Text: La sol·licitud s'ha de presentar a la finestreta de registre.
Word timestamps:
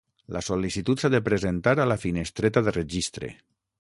La 0.35 0.39
sol·licitud 0.45 1.03
s'ha 1.03 1.11
de 1.15 1.21
presentar 1.27 1.75
a 1.83 1.85
la 1.91 1.99
finestreta 2.07 2.65
de 2.69 2.75
registre. 2.79 3.31